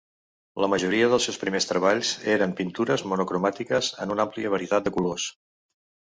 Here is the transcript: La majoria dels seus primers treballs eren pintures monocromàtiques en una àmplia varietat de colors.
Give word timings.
La 0.63 0.67
majoria 0.73 1.09
dels 1.09 1.25
seus 1.27 1.37
primers 1.41 1.67
treballs 1.71 2.13
eren 2.35 2.55
pintures 2.59 3.03
monocromàtiques 3.11 3.91
en 4.07 4.15
una 4.15 4.25
àmplia 4.29 4.53
varietat 4.55 4.89
de 4.89 4.95
colors. 4.97 5.27